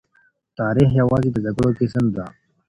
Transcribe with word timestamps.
تاريخ 0.59 0.89
يوازې 1.01 1.29
د 1.31 1.37
جګړو 1.45 1.71
کيسه 1.77 1.99
نه 2.05 2.11
ده. 2.15 2.25